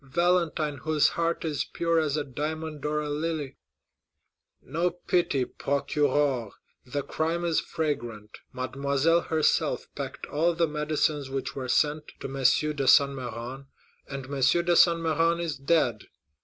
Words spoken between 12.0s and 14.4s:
to M. de Saint Méran; and M.